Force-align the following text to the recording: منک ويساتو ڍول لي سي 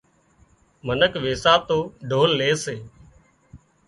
منک 0.85 1.13
ويساتو 1.23 1.79
ڍول 2.09 2.29
لي 2.39 2.51
سي 2.63 2.77